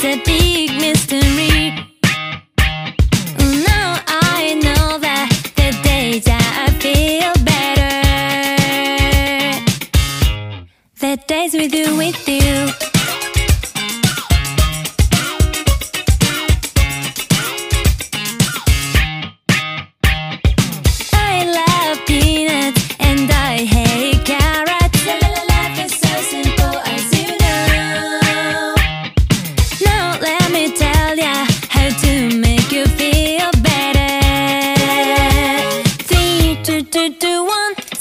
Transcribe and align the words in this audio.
It's 0.00 0.06
a 0.06 0.22
big 0.24 0.70
mystery. 0.80 1.74
Mm, 3.34 3.66
now 3.66 4.00
I 4.06 4.54
know 4.62 4.98
that 5.00 5.28
the 5.56 5.72
days 5.82 6.24
I 6.28 6.70
feel 6.78 7.32
better. 7.42 7.98
The 11.00 11.16
days 11.26 11.54
we 11.54 11.66
do 11.66 11.96
with 11.96 12.28
you. 12.28 12.87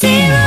One, 0.04 0.47